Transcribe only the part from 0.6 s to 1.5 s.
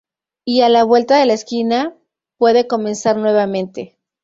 a la vuelta de la